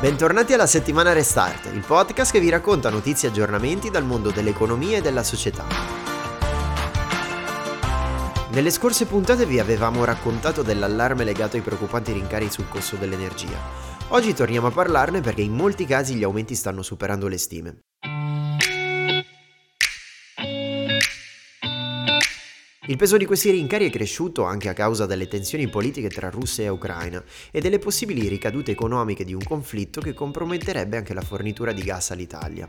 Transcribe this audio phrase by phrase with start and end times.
[0.00, 4.96] Bentornati alla settimana Restart, il podcast che vi racconta notizie e aggiornamenti dal mondo dell'economia
[4.96, 5.66] e della società.
[8.50, 13.58] Nelle scorse puntate vi avevamo raccontato dell'allarme legato ai preoccupanti rincari sul costo dell'energia.
[14.08, 17.80] Oggi torniamo a parlarne perché in molti casi gli aumenti stanno superando le stime.
[22.90, 26.64] Il peso di questi rincari è cresciuto anche a causa delle tensioni politiche tra Russia
[26.64, 31.70] e Ucraina e delle possibili ricadute economiche di un conflitto che comprometterebbe anche la fornitura
[31.70, 32.68] di gas all'Italia.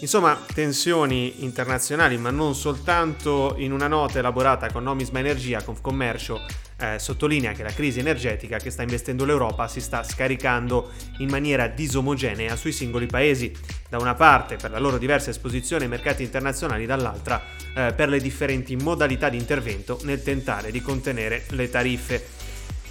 [0.00, 3.56] Insomma, tensioni internazionali, ma non soltanto.
[3.58, 8.70] In una nota elaborata con Nomisma Energia, Confcommercio eh, sottolinea che la crisi energetica che
[8.70, 13.52] sta investendo l'Europa si sta scaricando in maniera disomogenea sui singoli paesi.
[13.88, 17.42] Da una parte per la loro diversa esposizione ai mercati internazionali, dall'altra
[17.74, 22.46] eh, per le differenti modalità di intervento nel tentare di contenere le tariffe.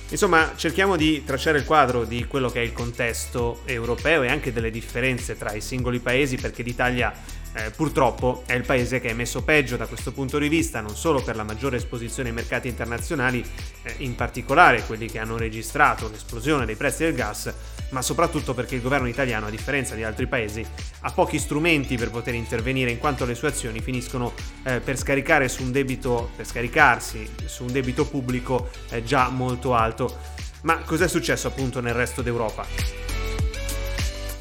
[0.10, 4.54] Insomma, cerchiamo di tracciare il quadro di quello che è il contesto europeo e anche
[4.54, 7.14] delle differenze tra i singoli paesi perché l'Italia
[7.58, 10.96] eh, purtroppo è il paese che è messo peggio da questo punto di vista, non
[10.96, 13.44] solo per la maggiore esposizione ai mercati internazionali,
[13.84, 17.52] eh, in particolare quelli che hanno registrato l'esplosione dei prezzi del gas,
[17.90, 20.64] ma soprattutto perché il governo italiano, a differenza di altri paesi,
[21.02, 24.34] ha pochi strumenti per poter intervenire in quanto le sue azioni finiscono
[24.64, 30.16] eh, per scaricare su debito, per scaricarsi su un debito pubblico eh, già molto alto.
[30.62, 33.07] Ma cos'è successo appunto nel resto d'Europa?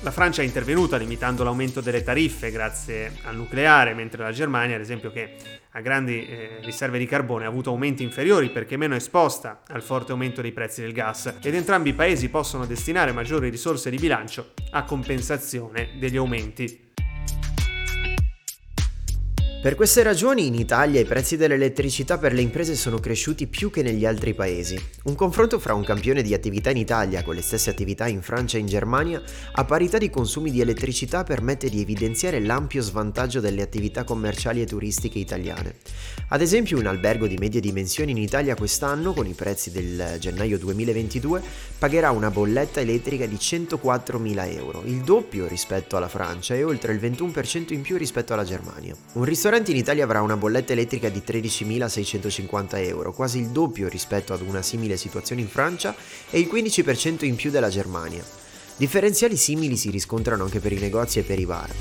[0.06, 4.80] La Francia è intervenuta limitando l'aumento delle tariffe grazie al nucleare, mentre la Germania, ad
[4.80, 5.34] esempio, che
[5.68, 10.12] ha grandi eh, riserve di carbone, ha avuto aumenti inferiori perché meno esposta al forte
[10.12, 11.38] aumento dei prezzi del gas.
[11.42, 16.85] Ed entrambi i paesi possono destinare maggiori risorse di bilancio a compensazione degli aumenti
[19.62, 23.82] per queste ragioni in Italia i prezzi dell'elettricità per le imprese sono cresciuti più che
[23.82, 24.78] negli altri paesi.
[25.04, 28.58] Un confronto fra un campione di attività in Italia con le stesse attività in Francia
[28.58, 29.20] e in Germania
[29.52, 34.66] a parità di consumi di elettricità permette di evidenziare l'ampio svantaggio delle attività commerciali e
[34.66, 35.76] turistiche italiane.
[36.28, 40.58] Ad esempio un albergo di medie dimensioni in Italia quest'anno con i prezzi del gennaio
[40.58, 41.42] 2022
[41.78, 47.00] pagherà una bolletta elettrica di 104.000 euro, il doppio rispetto alla Francia e oltre il
[47.00, 48.94] 21% in più rispetto alla Germania.
[49.14, 53.88] Un ristorante ristorante in Italia avrà una bolletta elettrica di 13.650 euro, quasi il doppio
[53.88, 55.94] rispetto ad una simile situazione in Francia
[56.30, 58.24] e il 15% in più della Germania.
[58.76, 61.72] Differenziali simili si riscontrano anche per i negozi e per i bar.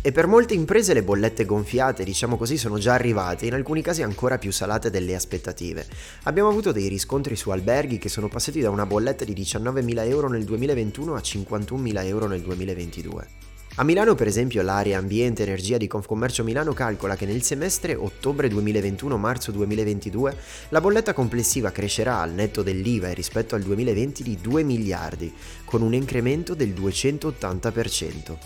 [0.00, 4.02] E per molte imprese le bollette gonfiate, diciamo così, sono già arrivate, in alcuni casi
[4.02, 5.86] ancora più salate delle aspettative.
[6.22, 10.30] Abbiamo avuto dei riscontri su alberghi che sono passati da una bolletta di 19.000 euro
[10.30, 13.50] nel 2021 a 51.000 euro nel 2022.
[13.76, 17.94] A Milano, per esempio, l'area Ambiente e Energia di Confcommercio Milano calcola che nel semestre
[17.94, 20.36] ottobre 2021-marzo 2022
[20.70, 25.32] la bolletta complessiva crescerà al netto dell'IVA rispetto al 2020 di 2 miliardi,
[25.64, 28.36] con un incremento del 280%.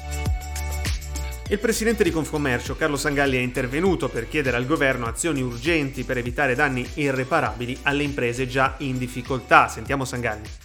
[1.48, 6.18] Il presidente di Confcommercio, Carlo Sangalli, è intervenuto per chiedere al governo azioni urgenti per
[6.18, 9.68] evitare danni irreparabili alle imprese già in difficoltà.
[9.68, 10.63] Sentiamo Sangalli.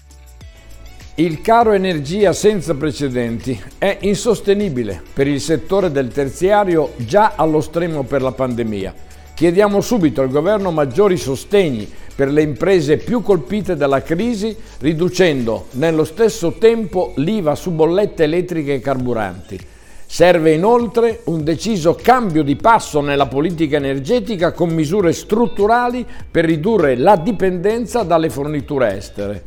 [1.19, 8.03] Il caro energia senza precedenti è insostenibile per il settore del terziario già allo stremo
[8.03, 8.93] per la pandemia.
[9.33, 11.85] Chiediamo subito al governo maggiori sostegni
[12.15, 18.75] per le imprese più colpite dalla crisi, riducendo nello stesso tempo l'IVA su bollette elettriche
[18.75, 19.59] e carburanti.
[20.05, 26.95] Serve inoltre un deciso cambio di passo nella politica energetica con misure strutturali per ridurre
[26.95, 29.43] la dipendenza dalle forniture estere.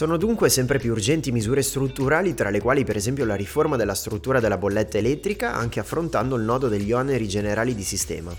[0.00, 3.94] Sono dunque sempre più urgenti misure strutturali, tra le quali per esempio la riforma della
[3.94, 8.34] struttura della bolletta elettrica, anche affrontando il nodo degli oneri generali di sistema.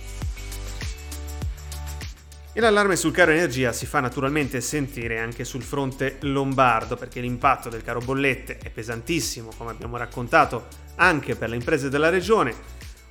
[2.52, 7.70] E l'allarme sul caro energia si fa naturalmente sentire anche sul fronte lombardo, perché l'impatto
[7.70, 12.56] del caro bollette è pesantissimo, come abbiamo raccontato, anche per le imprese della regione.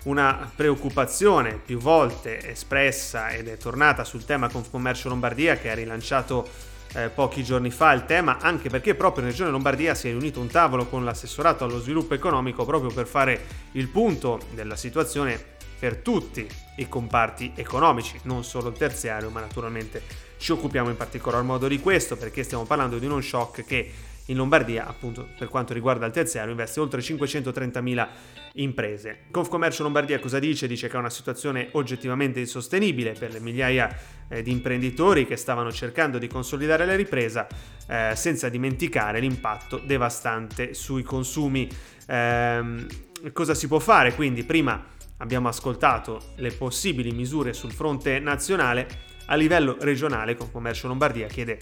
[0.07, 6.79] Una preoccupazione più volte espressa ed è tornata sul tema Confcommercio Lombardia che ha rilanciato
[6.95, 10.41] eh, pochi giorni fa il tema, anche perché proprio in Regione Lombardia si è riunito
[10.41, 15.97] un tavolo con l'assessorato allo sviluppo economico proprio per fare il punto della situazione per
[15.97, 16.47] tutti
[16.77, 20.03] i comparti economici, non solo il terziario, ma naturalmente
[20.37, 23.91] ci occupiamo in particolar modo di questo perché stiamo parlando di uno shock che
[24.31, 28.09] in Lombardia, appunto per quanto riguarda il terziario, investe oltre 530.000
[28.55, 29.25] imprese.
[29.31, 30.67] Confcommercio Lombardia cosa dice?
[30.67, 33.95] Dice che è una situazione oggettivamente insostenibile per le migliaia
[34.29, 37.47] eh, di imprenditori che stavano cercando di consolidare la ripresa,
[37.87, 41.69] eh, senza dimenticare l'impatto devastante sui consumi.
[42.07, 42.87] Eh,
[43.33, 44.15] cosa si può fare?
[44.15, 44.83] Quindi prima
[45.19, 51.61] abbiamo ascoltato le possibili misure sul fronte nazionale, A livello regionale, Confcommercio Lombardia chiede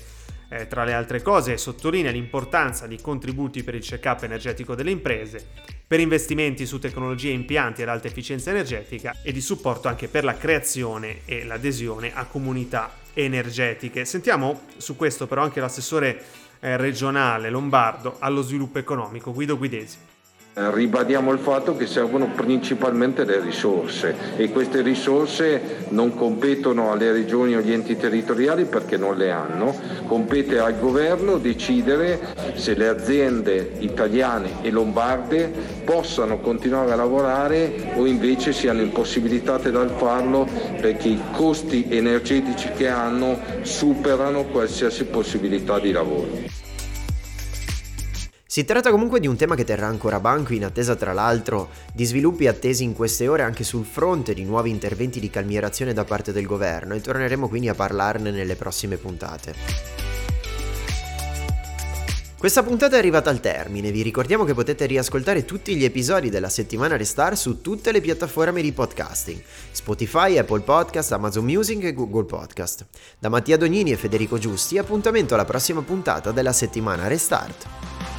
[0.49, 5.47] eh, tra le altre cose sottolinea l'importanza di contributi per il check-up energetico delle imprese,
[5.87, 10.25] per investimenti su tecnologie e impianti ad alta efficienza energetica e di supporto anche per
[10.25, 14.05] la creazione e l'adesione a comunità energetiche.
[14.05, 16.23] Sentiamo su questo però anche l'assessore
[16.61, 19.97] eh, regionale lombardo allo sviluppo economico Guido Guidesi.
[20.59, 27.13] Eh, ribadiamo il fatto che servono principalmente le risorse e queste risorse non competono alle
[27.13, 29.73] regioni o agli enti territoriali perché non le hanno,
[30.09, 35.53] compete al governo decidere se le aziende italiane e lombarde
[35.85, 40.45] possano continuare a lavorare o invece siano impossibilitate dal farlo
[40.81, 46.58] perché i costi energetici che hanno superano qualsiasi possibilità di lavoro.
[48.59, 52.05] Si tratta comunque di un tema che terrà ancora banco in attesa tra l'altro di
[52.05, 56.33] sviluppi attesi in queste ore anche sul fronte di nuovi interventi di calmierazione da parte
[56.33, 59.55] del governo e torneremo quindi a parlarne nelle prossime puntate.
[62.37, 66.49] Questa puntata è arrivata al termine, vi ricordiamo che potete riascoltare tutti gli episodi della
[66.49, 69.41] settimana Restar su tutte le piattaforme di podcasting,
[69.71, 72.87] Spotify, Apple Podcast, Amazon Music e Google Podcast.
[73.21, 78.18] Da Mattia Dognini e Federico Giusti, appuntamento alla prossima puntata della settimana Restart.